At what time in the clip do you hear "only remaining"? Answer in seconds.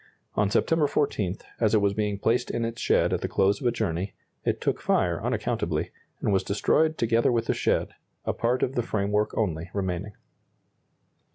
9.37-10.13